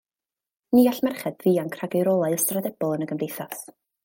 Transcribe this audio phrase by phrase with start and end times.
[0.77, 3.63] Ni all merched ddianc rhag eu rolau ystrydebol yn y gymdeithas.